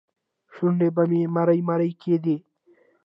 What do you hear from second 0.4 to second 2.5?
شونډې به مې مرۍ مرۍ کېدې.